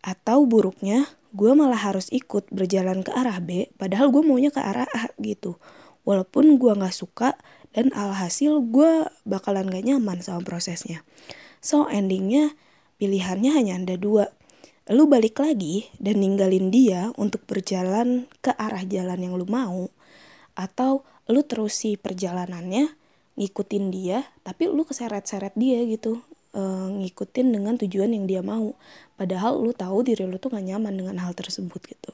Atau 0.00 0.48
buruknya 0.48 1.04
gue 1.36 1.52
malah 1.52 1.76
harus 1.76 2.08
ikut 2.08 2.48
berjalan 2.48 3.04
ke 3.04 3.12
arah 3.12 3.36
B 3.44 3.68
padahal 3.76 4.08
gue 4.08 4.24
maunya 4.24 4.48
ke 4.48 4.58
arah 4.58 4.88
A 4.96 5.12
gitu. 5.20 5.60
Walaupun 6.08 6.56
gue 6.56 6.72
gak 6.72 6.96
suka 6.96 7.36
dan 7.76 7.92
alhasil 7.92 8.64
gue 8.64 9.04
bakalan 9.28 9.68
gak 9.68 9.84
nyaman 9.84 10.24
sama 10.24 10.40
prosesnya. 10.40 11.04
So 11.60 11.84
endingnya 11.92 12.56
pilihannya 12.96 13.52
hanya 13.52 13.76
ada 13.76 14.00
dua 14.00 14.32
lu 14.86 15.10
balik 15.10 15.42
lagi 15.42 15.90
dan 15.98 16.22
ninggalin 16.22 16.70
dia 16.70 17.10
untuk 17.18 17.42
berjalan 17.50 18.30
ke 18.38 18.54
arah 18.54 18.86
jalan 18.86 19.18
yang 19.18 19.34
lu 19.34 19.46
mau 19.50 19.90
atau 20.54 21.02
lu 21.26 21.42
terusi 21.42 21.98
perjalanannya 21.98 22.94
ngikutin 23.34 23.84
dia 23.90 24.22
tapi 24.46 24.70
lu 24.70 24.86
keseret-seret 24.86 25.58
dia 25.58 25.82
gitu 25.90 26.22
e, 26.56 26.62
ngikutin 27.02 27.46
dengan 27.52 27.74
tujuan 27.76 28.10
yang 28.16 28.24
dia 28.24 28.40
mau. 28.40 28.72
Padahal 29.18 29.60
lu 29.60 29.76
tahu 29.76 30.06
diri 30.06 30.24
lu 30.24 30.40
tuh 30.40 30.56
gak 30.56 30.64
nyaman 30.64 30.94
dengan 30.96 31.16
hal 31.20 31.36
tersebut 31.36 31.82
gitu. 31.84 32.12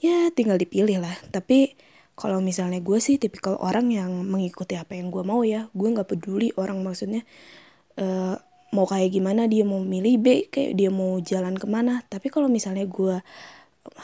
Ya 0.00 0.32
tinggal 0.32 0.56
dipilih 0.56 1.04
lah. 1.04 1.16
Tapi 1.28 1.76
kalau 2.18 2.42
misalnya 2.42 2.82
gue 2.82 2.98
sih 2.98 3.20
tipikal 3.20 3.58
orang 3.58 3.92
yang 3.94 4.10
mengikuti 4.26 4.74
apa 4.74 4.96
yang 4.96 5.12
gue 5.12 5.22
mau 5.22 5.42
ya. 5.42 5.66
Gue 5.74 5.90
nggak 5.90 6.08
peduli 6.08 6.50
orang 6.54 6.82
maksudnya 6.82 7.22
uh, 7.98 8.38
mau 8.68 8.84
kayak 8.84 9.16
gimana 9.16 9.48
dia 9.48 9.64
mau 9.64 9.80
milih 9.80 10.16
B 10.20 10.26
kayak 10.52 10.76
dia 10.76 10.90
mau 10.92 11.16
jalan 11.20 11.56
ke 11.56 11.66
mana. 11.68 12.04
Tapi 12.06 12.28
kalau 12.28 12.52
misalnya 12.52 12.84
gue 12.84 13.20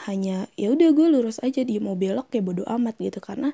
hanya 0.09 0.49
ya 0.57 0.73
udah 0.73 0.91
gue 0.97 1.07
lurus 1.13 1.37
aja 1.45 1.61
dia 1.61 1.81
mau 1.81 1.93
belok 1.93 2.33
kayak 2.33 2.45
bodoh 2.45 2.67
amat 2.69 2.97
gitu. 3.01 3.21
Karena 3.21 3.53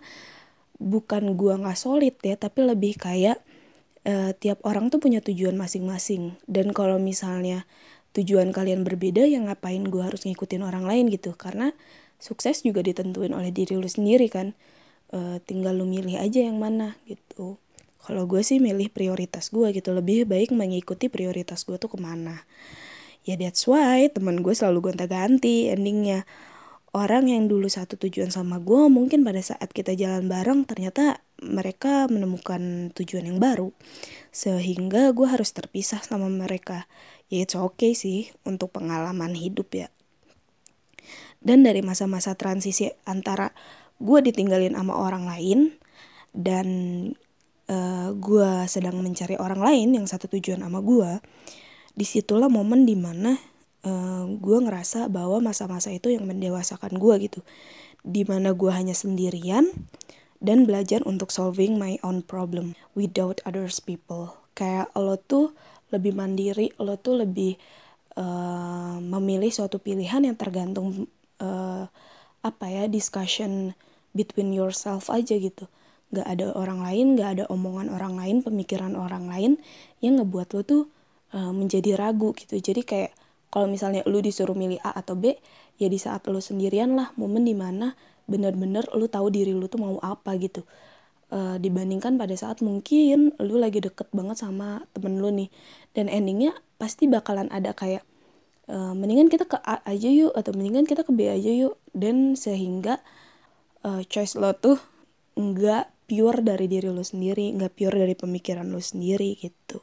bukan 0.81 1.35
gue 1.37 1.55
nggak 1.61 1.79
solid 1.79 2.15
ya 2.23 2.39
tapi 2.39 2.65
lebih 2.65 2.97
kayak 2.97 3.43
uh, 4.07 4.33
tiap 4.39 4.63
orang 4.65 4.89
tuh 4.89 5.03
punya 5.03 5.19
tujuan 5.19 5.59
masing-masing. 5.59 6.39
Dan 6.47 6.71
kalau 6.71 7.03
misalnya 7.03 7.67
tujuan 8.15 8.55
kalian 8.55 8.87
berbeda 8.87 9.27
ya 9.27 9.43
ngapain 9.43 9.83
gue 9.87 10.03
harus 10.03 10.23
ngikutin 10.23 10.63
orang 10.63 10.87
lain 10.87 11.11
gitu. 11.11 11.35
Karena 11.35 11.75
sukses 12.23 12.63
juga 12.63 12.87
ditentuin 12.87 13.35
oleh 13.35 13.51
diri 13.51 13.75
lu 13.75 13.91
sendiri 13.91 14.31
kan. 14.31 14.55
Uh, 15.11 15.43
tinggal 15.43 15.75
lu 15.75 15.91
milih 15.91 16.23
aja 16.23 16.39
yang 16.47 16.63
mana 16.63 16.95
gitu 17.03 17.59
kalau 18.11 18.27
gue 18.27 18.43
sih 18.43 18.59
milih 18.59 18.91
prioritas 18.91 19.55
gue 19.55 19.71
gitu. 19.71 19.95
Lebih 19.95 20.27
baik 20.27 20.51
mengikuti 20.51 21.07
prioritas 21.07 21.63
gue 21.63 21.79
tuh 21.79 21.95
ke 21.95 21.99
mana. 22.03 22.43
Ya 23.23 23.39
that's 23.39 23.71
why 23.71 24.11
teman 24.11 24.43
gue 24.43 24.51
selalu 24.51 24.91
gonta-ganti 24.91 25.71
endingnya. 25.71 26.27
Orang 26.91 27.31
yang 27.31 27.47
dulu 27.47 27.71
satu 27.71 27.95
tujuan 27.95 28.35
sama 28.35 28.59
gue 28.59 28.91
mungkin 28.91 29.23
pada 29.23 29.39
saat 29.39 29.71
kita 29.71 29.95
jalan 29.95 30.27
bareng 30.27 30.67
ternyata 30.67 31.23
mereka 31.39 32.11
menemukan 32.11 32.91
tujuan 32.99 33.31
yang 33.31 33.39
baru. 33.39 33.71
Sehingga 34.35 35.15
gue 35.15 35.31
harus 35.31 35.55
terpisah 35.55 36.03
sama 36.03 36.27
mereka. 36.27 36.91
Ya 37.31 37.47
it's 37.47 37.55
okay 37.55 37.95
sih 37.95 38.35
untuk 38.43 38.75
pengalaman 38.75 39.39
hidup 39.39 39.71
ya. 39.71 39.87
Dan 41.39 41.63
dari 41.63 41.87
masa-masa 41.87 42.35
transisi 42.35 42.91
antara 43.07 43.55
gue 44.03 44.19
ditinggalin 44.19 44.75
sama 44.75 44.99
orang 44.99 45.31
lain 45.31 45.79
dan 46.35 46.67
eh, 47.71 48.09
gue 48.19 48.51
sedang 48.67 48.99
mencari 48.99 49.39
orang 49.39 49.63
lain 49.63 49.89
yang 50.03 50.07
satu 50.11 50.27
tujuan 50.27 50.61
sama 50.61 50.83
gue 50.83 51.23
di 51.95 52.07
situlah 52.07 52.51
momen 52.51 52.87
di 52.87 52.95
mana 52.99 53.35
uh, 53.85 53.89
eh, 53.89 54.25
gue 54.39 54.59
ngerasa 54.63 55.07
bahwa 55.11 55.39
masa-masa 55.39 55.95
itu 55.95 56.11
yang 56.11 56.27
mendewasakan 56.27 56.99
gue 56.99 57.15
gitu. 57.31 57.41
Di 58.03 58.25
mana 58.25 58.57
gue 58.57 58.73
hanya 58.73 58.97
sendirian 58.97 59.69
dan 60.41 60.65
belajar 60.65 61.05
untuk 61.05 61.29
solving 61.31 61.77
my 61.77 62.01
own 62.01 62.25
problem 62.25 62.75
without 62.97 63.45
others 63.45 63.79
people. 63.79 64.35
Kayak 64.57 64.91
lo 64.97 65.21
tuh 65.21 65.53
lebih 65.91 66.15
mandiri 66.15 66.71
lo 66.79 66.95
tuh 66.97 67.23
lebih 67.27 67.59
uh, 68.15 68.97
memilih 69.03 69.51
suatu 69.51 69.83
pilihan 69.83 70.23
yang 70.23 70.39
tergantung 70.39 71.11
uh, 71.43 71.85
apa 72.41 72.67
ya 72.71 72.87
discussion 72.87 73.75
between 74.15 74.55
yourself 74.55 75.11
aja 75.13 75.37
gitu 75.37 75.67
gak 76.11 76.27
ada 76.27 76.51
orang 76.59 76.83
lain 76.83 77.15
gak 77.15 77.39
ada 77.39 77.45
omongan 77.51 77.91
orang 77.91 78.19
lain 78.19 78.37
pemikiran 78.43 78.99
orang 78.99 79.31
lain 79.31 79.53
yang 80.03 80.19
ngebuat 80.19 80.49
lo 80.59 80.63
tuh 80.67 80.83
uh, 81.35 81.55
menjadi 81.55 81.95
ragu 81.95 82.35
gitu. 82.35 82.59
Jadi 82.59 82.83
kayak 82.83 83.13
kalau 83.51 83.67
misalnya 83.67 84.07
lo 84.07 84.23
disuruh 84.23 84.55
milih 84.55 84.79
A 84.83 84.95
atau 84.95 85.19
B 85.19 85.35
ya 85.79 85.87
di 85.91 85.99
saat 85.99 86.27
lo 86.31 86.39
sendirian 86.39 86.95
lah 86.95 87.11
momen 87.19 87.47
di 87.47 87.55
mana 87.55 87.95
bener-bener 88.31 88.87
lo 88.95 89.11
tahu 89.11 89.31
diri 89.31 89.55
lo 89.55 89.67
tuh 89.67 89.83
mau 89.83 89.97
apa 90.03 90.35
gitu. 90.39 90.63
Uh, 91.31 91.63
dibandingkan 91.63 92.19
pada 92.19 92.35
saat 92.35 92.59
mungkin 92.59 93.31
lo 93.39 93.55
lagi 93.55 93.79
deket 93.79 94.11
banget 94.11 94.43
sama 94.43 94.83
temen 94.91 95.23
lo 95.23 95.31
nih 95.31 95.47
dan 95.95 96.11
endingnya 96.11 96.59
pasti 96.75 97.07
bakalan 97.07 97.47
ada 97.55 97.71
kayak 97.71 98.03
uh, 98.67 98.99
mendingan 98.99 99.31
kita 99.31 99.47
ke 99.47 99.55
A 99.63 99.79
aja 99.87 100.11
yuk 100.11 100.35
atau 100.35 100.51
mendingan 100.59 100.91
kita 100.91 101.07
ke 101.07 101.15
B 101.15 101.31
aja 101.31 101.55
yuk 101.55 101.79
dan 101.95 102.35
sehingga 102.35 102.99
uh, 103.87 104.03
choice 104.11 104.35
lo 104.35 104.51
tuh 104.59 104.83
nggak 105.39 105.87
pure 106.11 106.43
dari 106.43 106.67
diri 106.67 106.91
lo 106.91 107.07
sendiri 107.07 107.55
nggak 107.55 107.79
pure 107.79 107.95
dari 108.03 108.19
pemikiran 108.19 108.67
lo 108.67 108.83
sendiri 108.83 109.39
gitu. 109.39 109.79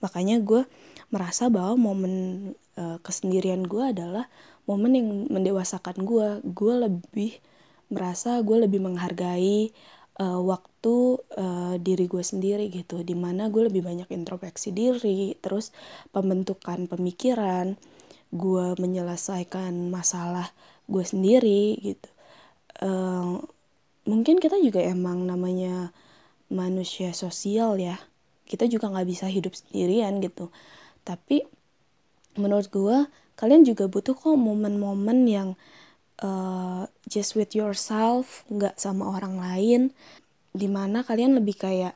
Makanya 0.00 0.40
gue 0.40 0.64
merasa 1.12 1.52
bahwa 1.52 1.76
momen 1.76 2.14
uh, 2.80 2.96
kesendirian 3.04 3.68
gue 3.68 3.84
adalah 3.92 4.32
momen 4.64 4.96
yang 4.96 5.08
mendewasakan 5.28 6.08
gue 6.08 6.40
gue 6.40 6.74
lebih 6.88 7.32
merasa 7.92 8.40
gue 8.40 8.64
lebih 8.64 8.80
menghargai 8.80 9.68
uh, 10.24 10.40
waktu 10.40 11.20
uh, 11.36 11.76
diri 11.76 12.08
gue 12.08 12.24
sendiri 12.24 12.72
gitu. 12.72 13.04
Di 13.04 13.12
mana 13.12 13.52
gue 13.52 13.68
lebih 13.68 13.84
banyak 13.84 14.08
introspeksi 14.08 14.72
diri 14.72 15.36
terus 15.44 15.76
pembentukan 16.16 16.88
pemikiran 16.88 17.76
gue 18.32 18.66
menyelesaikan 18.80 19.92
masalah 19.92 20.48
gue 20.88 21.04
sendiri 21.04 21.76
gitu. 21.84 22.08
Uh, 22.80 23.44
mungkin 24.08 24.40
kita 24.40 24.56
juga 24.64 24.80
emang 24.80 25.28
namanya 25.28 25.92
manusia 26.48 27.12
sosial 27.12 27.76
ya. 27.76 28.00
Kita 28.48 28.64
juga 28.64 28.88
nggak 28.88 29.08
bisa 29.08 29.28
hidup 29.28 29.52
sendirian 29.52 30.24
gitu. 30.24 30.48
Tapi 31.04 31.44
menurut 32.40 32.72
gue 32.72 32.96
kalian 33.36 33.62
juga 33.68 33.86
butuh 33.86 34.16
kok 34.16 34.34
momen-momen 34.34 35.28
yang 35.28 35.48
uh, 36.24 36.88
just 37.04 37.36
with 37.36 37.52
yourself 37.52 38.48
nggak 38.48 38.80
sama 38.80 39.12
orang 39.12 39.36
lain. 39.36 39.82
Di 40.56 40.66
mana 40.66 41.04
kalian 41.04 41.36
lebih 41.36 41.60
kayak 41.60 41.92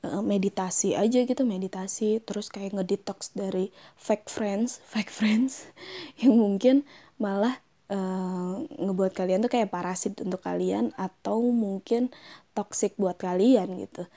uh, 0.00 0.24
meditasi 0.24 0.96
aja 0.96 1.28
gitu 1.28 1.44
meditasi. 1.44 2.24
Terus 2.24 2.48
kayak 2.48 2.72
ngedetox 2.72 3.36
dari 3.36 3.68
fake 4.00 4.32
friends 4.32 4.80
fake 4.88 5.12
friends 5.12 5.68
yang 6.24 6.40
mungkin 6.40 6.88
malah 7.20 7.63
uh, 7.92 8.64
ngebuat 8.64 9.12
kalian 9.12 9.44
tuh 9.44 9.52
kayak 9.52 9.72
parasit 9.72 10.16
untuk 10.22 10.40
kalian 10.40 10.94
atau 10.96 11.40
mungkin 11.52 12.08
toxic 12.56 12.96
buat 12.96 13.18
kalian 13.18 13.80
gitu. 13.82 14.08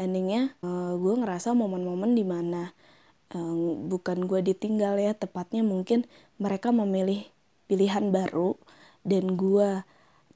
Endingnya 0.00 0.56
uh, 0.64 0.96
gue 0.96 1.14
ngerasa 1.20 1.52
momen-momen 1.52 2.16
di 2.16 2.24
mana 2.24 2.72
uh, 3.34 3.38
eh, 3.38 3.56
bukan 3.88 4.24
gue 4.24 4.40
ditinggal 4.40 4.96
ya 4.98 5.12
tepatnya 5.12 5.60
mungkin 5.66 6.08
mereka 6.40 6.72
memilih 6.72 7.28
pilihan 7.68 8.08
baru 8.12 8.56
dan 9.04 9.36
gue 9.36 9.84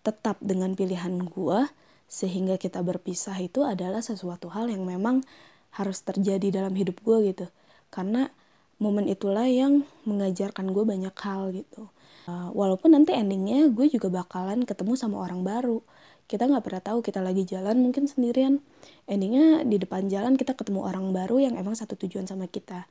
tetap 0.04 0.38
dengan 0.42 0.74
pilihan 0.78 1.26
gue 1.26 1.66
sehingga 2.06 2.54
kita 2.60 2.78
berpisah 2.86 3.34
itu 3.42 3.66
adalah 3.66 3.98
sesuatu 3.98 4.46
hal 4.54 4.70
yang 4.70 4.86
memang 4.86 5.26
harus 5.74 6.00
terjadi 6.06 6.62
dalam 6.62 6.72
hidup 6.78 7.02
gue 7.02 7.34
gitu. 7.34 7.46
Karena 7.90 8.30
momen 8.78 9.10
itulah 9.10 9.48
yang 9.48 9.82
mengajarkan 10.06 10.70
gue 10.70 10.84
banyak 10.84 11.16
hal 11.16 11.50
gitu 11.50 11.90
Uh, 12.26 12.50
walaupun 12.50 12.98
nanti 12.98 13.14
endingnya 13.14 13.70
gue 13.70 13.86
juga 13.86 14.10
bakalan 14.10 14.66
ketemu 14.66 14.98
sama 14.98 15.22
orang 15.22 15.46
baru. 15.46 15.78
Kita 16.26 16.50
nggak 16.50 16.64
pernah 16.66 16.82
tahu 16.82 16.98
kita 17.06 17.22
lagi 17.22 17.46
jalan 17.46 17.78
mungkin 17.86 18.10
sendirian. 18.10 18.58
Endingnya 19.06 19.62
di 19.62 19.78
depan 19.78 20.10
jalan 20.10 20.34
kita 20.34 20.58
ketemu 20.58 20.82
orang 20.82 21.14
baru 21.14 21.38
yang 21.38 21.54
emang 21.54 21.78
satu 21.78 21.94
tujuan 21.94 22.26
sama 22.26 22.50
kita. 22.50 22.90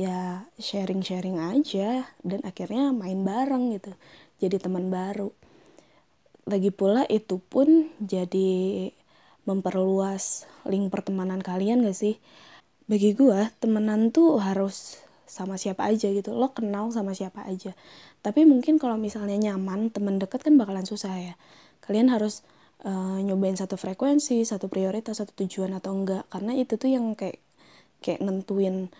Ya 0.00 0.48
sharing 0.56 1.04
sharing 1.04 1.36
aja 1.36 2.08
dan 2.24 2.40
akhirnya 2.48 2.88
main 2.96 3.20
bareng 3.20 3.76
gitu 3.76 3.92
jadi 4.40 4.56
teman 4.56 4.88
baru. 4.88 5.28
Lagi 6.48 6.72
pula 6.72 7.04
itu 7.04 7.36
pun 7.36 7.92
jadi 8.00 8.90
memperluas 9.44 10.48
link 10.64 10.88
pertemanan 10.88 11.44
kalian 11.44 11.84
gak 11.84 12.00
sih? 12.00 12.16
Bagi 12.88 13.12
gue 13.12 13.52
temenan 13.60 14.08
tuh 14.08 14.40
harus 14.40 15.04
sama 15.30 15.54
siapa 15.54 15.86
aja 15.86 16.10
gitu. 16.10 16.34
Lo 16.34 16.50
kenal 16.50 16.90
sama 16.90 17.14
siapa 17.14 17.46
aja. 17.46 17.78
Tapi 18.20 18.42
mungkin 18.42 18.82
kalau 18.82 18.98
misalnya 18.98 19.38
nyaman 19.38 19.94
temen 19.94 20.18
deket 20.18 20.42
kan 20.42 20.58
bakalan 20.58 20.82
susah 20.82 21.14
ya. 21.14 21.34
Kalian 21.86 22.10
harus 22.10 22.42
uh, 22.82 23.22
nyobain 23.22 23.54
satu 23.54 23.78
frekuensi 23.78 24.42
satu 24.42 24.66
prioritas 24.66 25.22
satu 25.22 25.30
tujuan 25.46 25.70
atau 25.78 25.94
enggak. 25.94 26.26
Karena 26.26 26.58
itu 26.58 26.74
tuh 26.74 26.90
yang 26.90 27.14
kayak 27.14 27.38
kayak 28.02 28.20
nentuin 28.26 28.90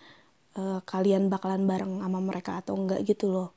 uh, 0.55 0.79
kalian 0.87 1.27
bakalan 1.27 1.67
bareng 1.67 1.99
sama 1.99 2.23
mereka 2.23 2.63
atau 2.63 2.79
enggak 2.79 3.03
gitu 3.03 3.27
loh. 3.35 3.51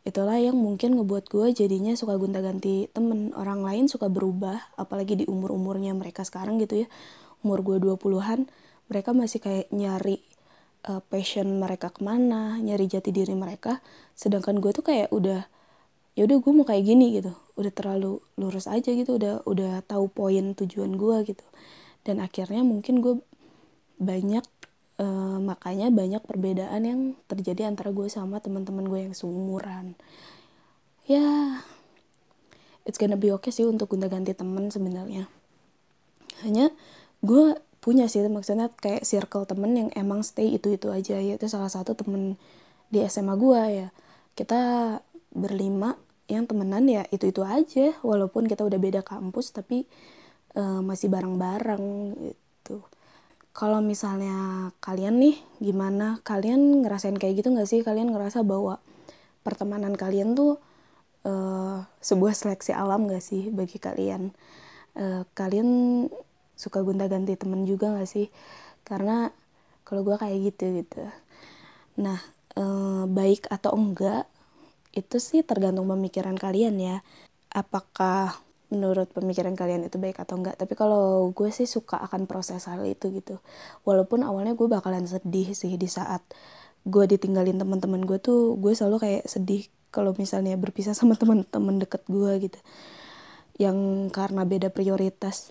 Itulah 0.00 0.40
yang 0.40 0.56
mungkin 0.56 0.96
ngebuat 0.96 1.28
gue 1.28 1.52
jadinya 1.52 1.92
suka 1.92 2.16
gonta-ganti 2.16 2.88
temen. 2.92 3.32
Orang 3.36 3.64
lain 3.64 3.88
suka 3.88 4.08
berubah 4.08 4.60
apalagi 4.76 5.24
di 5.24 5.24
umur-umurnya 5.28 5.92
mereka 5.96 6.24
sekarang 6.24 6.60
gitu 6.60 6.84
ya. 6.84 6.88
Umur 7.40 7.64
gue 7.64 7.76
20-an 7.80 8.48
mereka 8.90 9.14
masih 9.14 9.38
kayak 9.38 9.70
nyari 9.70 10.18
uh, 10.86 11.02
passion 11.10 11.60
mereka 11.60 11.92
ke 11.92 12.00
mana 12.00 12.56
nyari 12.60 12.88
jati 12.88 13.12
diri 13.12 13.36
mereka. 13.36 13.84
Sedangkan 14.16 14.62
gue 14.62 14.72
tuh 14.72 14.84
kayak 14.86 15.12
udah 15.12 15.44
ya 16.18 16.22
udah 16.26 16.36
gue 16.40 16.52
mau 16.52 16.64
kayak 16.64 16.84
gini 16.86 17.20
gitu. 17.20 17.32
Udah 17.58 17.72
terlalu 17.74 18.20
lurus 18.40 18.70
aja 18.70 18.88
gitu 18.88 19.20
udah 19.20 19.44
udah 19.44 19.84
tahu 19.84 20.08
poin 20.08 20.56
tujuan 20.56 20.96
gue 20.96 21.16
gitu. 21.34 21.46
Dan 22.06 22.24
akhirnya 22.24 22.64
mungkin 22.64 23.04
gue 23.04 23.20
banyak 24.00 24.44
uh, 25.00 25.38
makanya 25.40 25.92
banyak 25.92 26.24
perbedaan 26.24 26.82
yang 26.84 27.00
terjadi 27.28 27.68
antara 27.68 27.92
gue 27.92 28.08
sama 28.08 28.40
teman-teman 28.40 28.88
gue 28.88 29.00
yang 29.10 29.14
seumuran. 29.16 29.96
Ya 31.04 31.60
it's 32.88 32.96
gonna 32.96 33.20
be 33.20 33.28
okay 33.36 33.52
sih 33.52 33.68
untuk 33.68 33.92
gonta 33.92 34.08
ganti 34.08 34.32
temen 34.32 34.72
sebenarnya. 34.72 35.28
Hanya 36.40 36.72
gue 37.20 37.60
punya 37.80 38.06
sih 38.12 38.20
maksudnya 38.28 38.68
kayak 38.76 39.08
circle 39.08 39.48
temen 39.48 39.72
yang 39.72 39.88
emang 39.96 40.20
stay 40.20 40.52
itu 40.56 40.76
itu 40.76 40.92
aja. 40.92 41.16
Ya 41.16 41.34
itu 41.40 41.48
salah 41.48 41.72
satu 41.72 41.96
temen 41.96 42.36
di 42.92 43.00
SMA 43.08 43.34
gue 43.40 43.62
ya. 43.84 43.88
Kita 44.36 44.60
berlima 45.32 45.96
yang 46.28 46.44
temenan 46.46 46.84
ya 46.86 47.08
itu 47.08 47.32
itu 47.32 47.40
aja. 47.40 47.96
Walaupun 48.04 48.46
kita 48.46 48.62
udah 48.68 48.78
beda 48.78 49.00
kampus 49.00 49.56
tapi 49.56 49.88
uh, 50.54 50.84
masih 50.84 51.08
bareng-bareng 51.08 51.84
gitu. 52.20 52.84
Kalau 53.50 53.82
misalnya 53.82 54.70
kalian 54.78 55.18
nih 55.18 55.36
gimana? 55.58 56.20
Kalian 56.22 56.84
ngerasain 56.86 57.16
kayak 57.16 57.42
gitu 57.42 57.48
nggak 57.50 57.66
sih? 57.68 57.80
Kalian 57.80 58.12
ngerasa 58.12 58.44
bahwa 58.44 58.78
pertemanan 59.40 59.96
kalian 59.96 60.36
tuh 60.36 60.60
uh, 61.24 61.82
sebuah 62.04 62.36
seleksi 62.36 62.76
alam 62.76 63.08
gak 63.08 63.24
sih 63.24 63.48
bagi 63.50 63.80
kalian? 63.80 64.30
Uh, 64.94 65.24
kalian 65.32 65.68
suka 66.60 66.84
gonta-ganti 66.84 67.32
temen 67.40 67.64
juga 67.64 67.96
gak 67.96 68.04
sih? 68.04 68.28
Karena 68.84 69.32
kalau 69.88 70.04
gue 70.04 70.16
kayak 70.20 70.38
gitu 70.52 70.84
gitu. 70.84 71.02
Nah 71.98 72.20
e, 72.54 72.64
baik 73.08 73.48
atau 73.48 73.72
enggak 73.74 74.28
itu 74.92 75.16
sih 75.22 75.40
tergantung 75.42 75.88
pemikiran 75.88 76.36
kalian 76.36 76.76
ya. 76.78 76.96
Apakah 77.50 78.38
menurut 78.70 79.10
pemikiran 79.10 79.58
kalian 79.58 79.82
itu 79.90 79.98
baik 79.98 80.22
atau 80.22 80.38
enggak. 80.38 80.54
Tapi 80.54 80.78
kalau 80.78 81.34
gue 81.34 81.50
sih 81.50 81.66
suka 81.66 81.98
akan 82.06 82.30
proses 82.30 82.70
hal 82.70 82.86
itu 82.86 83.10
gitu. 83.10 83.42
Walaupun 83.82 84.22
awalnya 84.22 84.54
gue 84.54 84.70
bakalan 84.70 85.04
sedih 85.10 85.50
sih 85.52 85.74
di 85.74 85.90
saat 85.90 86.22
gue 86.86 87.04
ditinggalin 87.04 87.60
teman-teman 87.60 88.06
gue 88.08 88.16
tuh 88.22 88.56
gue 88.56 88.72
selalu 88.72 88.96
kayak 89.02 89.24
sedih 89.28 89.68
kalau 89.90 90.14
misalnya 90.16 90.54
berpisah 90.54 90.94
sama 90.94 91.18
teman-teman 91.20 91.82
deket 91.82 92.06
gue 92.06 92.32
gitu. 92.46 92.58
Yang 93.58 94.08
karena 94.14 94.46
beda 94.46 94.70
prioritas 94.70 95.50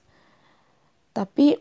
tapi 1.20 1.60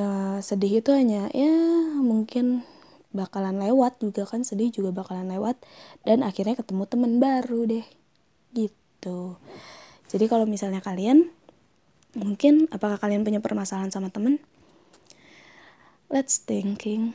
uh, 0.00 0.40
sedih 0.40 0.80
itu 0.80 0.88
hanya 0.96 1.28
ya 1.36 1.52
mungkin 2.00 2.64
bakalan 3.12 3.60
lewat 3.60 4.00
juga 4.00 4.24
kan 4.24 4.40
sedih 4.40 4.72
juga 4.72 5.04
bakalan 5.04 5.28
lewat 5.28 5.60
dan 6.08 6.24
akhirnya 6.24 6.56
ketemu 6.56 6.88
teman 6.88 7.20
baru 7.20 7.68
deh 7.68 7.86
gitu. 8.56 9.36
Jadi 10.08 10.24
kalau 10.32 10.48
misalnya 10.48 10.80
kalian 10.80 11.28
mungkin 12.16 12.72
apakah 12.72 12.96
kalian 12.96 13.20
punya 13.20 13.44
permasalahan 13.44 13.92
sama 13.92 14.08
temen? 14.08 14.40
Let's 16.08 16.40
thinking 16.40 17.12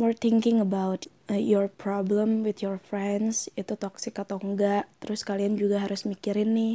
more 0.00 0.16
thinking 0.16 0.58
about 0.58 1.06
uh, 1.30 1.38
your 1.38 1.70
problem 1.70 2.42
with 2.42 2.62
your 2.62 2.82
friends 2.82 3.46
itu 3.54 3.78
toxic 3.78 4.18
atau 4.18 4.38
enggak? 4.42 4.90
Terus 4.98 5.22
kalian 5.22 5.54
juga 5.54 5.82
harus 5.82 6.02
mikirin 6.06 6.54
nih 6.54 6.74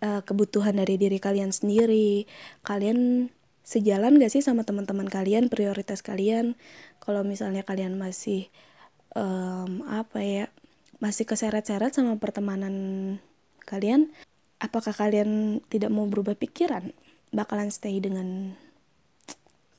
uh, 0.00 0.20
kebutuhan 0.24 0.76
dari 0.76 0.96
diri 0.96 1.20
kalian 1.20 1.52
sendiri. 1.52 2.24
Kalian 2.64 3.28
sejalan 3.66 4.22
gak 4.22 4.30
sih 4.30 4.46
sama 4.46 4.62
teman-teman 4.62 5.10
kalian 5.10 5.50
prioritas 5.50 6.00
kalian? 6.06 6.54
Kalau 7.02 7.26
misalnya 7.26 7.66
kalian 7.66 7.98
masih 7.98 8.46
um, 9.18 9.82
apa 9.90 10.22
ya 10.22 10.46
masih 11.02 11.26
keseret-seret 11.26 11.92
sama 11.92 12.16
pertemanan 12.16 12.72
kalian 13.66 14.14
apakah 14.62 14.94
kalian 14.94 15.60
tidak 15.68 15.90
mau 15.90 16.06
berubah 16.06 16.38
pikiran? 16.38 16.94
Bakalan 17.34 17.68
stay 17.74 17.98
dengan 17.98 18.54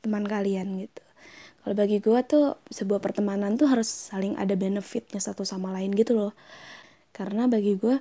teman 0.03 0.27
kalian 0.27 0.83
gitu. 0.83 1.03
Kalau 1.63 1.73
bagi 1.75 1.99
gue 1.99 2.19
tuh 2.23 2.55
sebuah 2.71 3.03
pertemanan 3.03 3.59
tuh 3.59 3.67
harus 3.67 3.87
saling 3.87 4.39
ada 4.39 4.55
benefitnya 4.55 5.19
satu 5.19 5.43
sama 5.43 5.73
lain 5.73 5.91
gitu 5.95 6.15
loh. 6.15 6.33
Karena 7.11 7.49
bagi 7.49 7.75
gue 7.75 7.97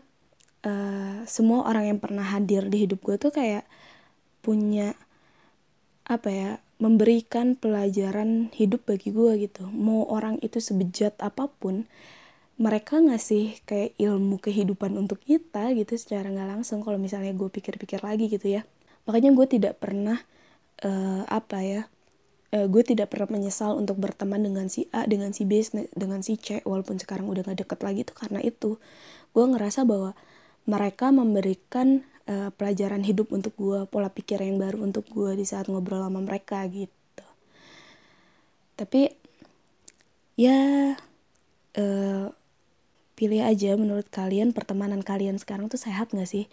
uh, 0.67 1.19
semua 1.27 1.67
orang 1.67 1.95
yang 1.95 1.99
pernah 1.99 2.23
hadir 2.23 2.69
di 2.69 2.87
hidup 2.87 3.03
gue 3.03 3.17
tuh 3.17 3.33
kayak 3.35 3.67
punya 4.45 4.95
apa 6.07 6.31
ya 6.31 6.51
memberikan 6.79 7.59
pelajaran 7.59 8.55
hidup 8.55 8.87
bagi 8.87 9.11
gue 9.11 9.49
gitu. 9.49 9.67
Mau 9.69 10.07
orang 10.07 10.39
itu 10.45 10.63
sebejat 10.63 11.19
apa 11.19 11.51
pun 11.51 11.89
mereka 12.57 13.03
ngasih 13.03 13.61
kayak 13.69 13.93
ilmu 14.01 14.41
kehidupan 14.41 14.97
untuk 14.97 15.21
kita 15.21 15.77
gitu 15.77 15.93
secara 16.01 16.33
nggak 16.33 16.57
langsung 16.57 16.81
kalau 16.81 16.97
misalnya 16.97 17.37
gue 17.37 17.49
pikir-pikir 17.51 18.01
lagi 18.01 18.31
gitu 18.33 18.49
ya. 18.49 18.63
Makanya 19.05 19.35
gue 19.37 19.47
tidak 19.51 19.75
pernah 19.83 20.21
uh, 20.85 21.23
apa 21.29 21.59
ya 21.63 21.83
uh, 22.55 22.67
gue 22.71 22.83
tidak 22.87 23.13
pernah 23.13 23.37
menyesal 23.37 23.77
untuk 23.77 23.99
berteman 23.99 24.41
dengan 24.41 24.71
si 24.71 24.89
A 24.95 25.05
dengan 25.05 25.35
si 25.35 25.45
B 25.45 25.61
dengan 25.93 26.21
si 26.23 26.39
C 26.39 26.63
walaupun 26.65 26.97
sekarang 26.97 27.27
udah 27.29 27.45
gak 27.45 27.67
deket 27.67 27.81
lagi 27.83 28.01
tuh 28.07 28.17
karena 28.17 28.41
itu. 28.41 28.79
Gue 29.37 29.45
ngerasa 29.45 29.85
bahwa 29.85 30.17
mereka 30.67 31.13
memberikan 31.15 32.03
uh, 32.27 32.51
pelajaran 32.55 33.03
hidup 33.03 33.31
untuk 33.33 33.55
gue 33.57 33.87
pola 33.89 34.11
pikir 34.11 34.43
yang 34.43 34.59
baru 34.59 34.83
untuk 34.83 35.07
gue 35.11 35.39
di 35.39 35.47
saat 35.47 35.71
ngobrol 35.71 36.03
sama 36.03 36.21
mereka 36.23 36.67
gitu. 36.71 37.27
Tapi 38.77 39.09
ya 40.37 40.93
uh, 41.81 42.27
pilih 43.17 43.41
aja 43.41 43.73
menurut 43.81 44.07
kalian 44.13 44.53
pertemanan 44.53 45.01
kalian 45.01 45.41
sekarang 45.41 45.73
tuh 45.73 45.81
sehat 45.81 46.13
gak 46.13 46.29
sih? 46.29 46.53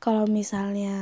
Kalau 0.00 0.24
misalnya 0.24 0.96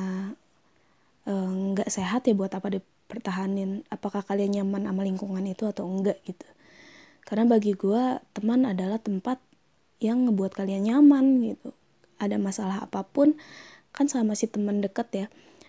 eh, 1.22 1.50
nggak 1.54 1.86
uh, 1.86 1.92
sehat 1.92 2.26
ya 2.26 2.34
buat 2.34 2.50
apa 2.50 2.80
dipertahanin? 2.80 3.86
Apakah 3.94 4.26
kalian 4.26 4.58
nyaman 4.58 4.90
sama 4.90 5.06
lingkungan 5.06 5.44
itu 5.46 5.68
atau 5.70 5.86
enggak 5.86 6.18
gitu? 6.26 6.48
Karena 7.22 7.46
bagi 7.46 7.78
gue 7.78 8.18
teman 8.34 8.66
adalah 8.66 8.98
tempat 8.98 9.38
yang 10.02 10.26
ngebuat 10.26 10.50
kalian 10.56 10.90
nyaman 10.90 11.54
gitu 11.54 11.77
ada 12.18 12.36
masalah 12.36 12.84
apa 12.84 13.06
pun 13.06 13.38
kan 13.94 14.06
sama 14.06 14.34
si 14.38 14.46
teman 14.46 14.78
deket 14.78 15.08
ya. 15.10 15.26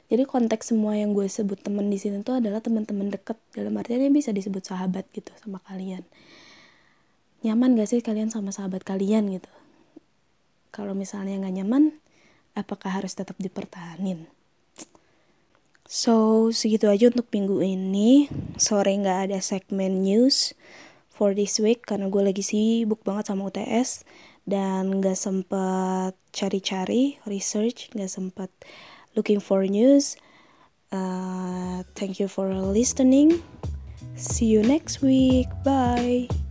Jadi 0.09 0.25
konteks 0.25 0.73
semua 0.73 0.97
yang 0.97 1.13
gue 1.13 1.29
sebut 1.29 1.61
teman 1.61 1.93
di 1.93 2.01
sini 2.01 2.25
tuh 2.25 2.41
adalah 2.41 2.65
teman-teman 2.65 3.13
deket. 3.13 3.37
Dalam 3.53 3.77
artian 3.77 4.01
dia 4.01 4.09
bisa 4.09 4.33
disebut 4.33 4.65
sahabat 4.65 5.05
gitu 5.13 5.29
sama 5.37 5.61
kalian. 5.69 6.01
Nyaman 7.45 7.77
gak 7.77 7.93
sih 7.93 8.01
kalian 8.01 8.33
sama 8.33 8.49
sahabat 8.49 8.81
kalian 8.81 9.29
gitu? 9.29 9.49
Kalau 10.73 10.93
misalnya 10.93 11.37
nggak 11.41 11.55
nyaman 11.61 11.83
apakah 12.53 13.01
harus 13.01 13.17
tetap 13.17 13.37
dipertahanin? 13.41 14.29
So 15.89 16.49
segitu 16.53 16.85
aja 16.85 17.09
untuk 17.09 17.29
minggu 17.33 17.61
ini. 17.65 18.29
Sore 18.61 18.93
nggak 18.93 19.29
ada 19.29 19.39
segmen 19.41 20.05
news 20.05 20.53
for 21.09 21.33
this 21.33 21.57
week 21.57 21.85
karena 21.85 22.09
gue 22.09 22.21
lagi 22.21 22.45
sibuk 22.45 23.01
banget 23.01 23.33
sama 23.33 23.49
UTS 23.49 24.05
dan 24.49 24.97
nggak 24.97 25.15
sempat 25.15 26.17
cari-cari 26.33 27.21
research 27.29 27.93
nggak 27.93 28.09
sempat 28.09 28.49
looking 29.13 29.37
for 29.37 29.61
news. 29.69 30.17
Uh, 30.89 31.85
thank 31.93 32.17
you 32.17 32.25
for 32.25 32.49
listening. 32.49 33.45
See 34.17 34.49
you 34.49 34.65
next 34.65 35.05
week. 35.05 35.47
Bye 35.61 36.48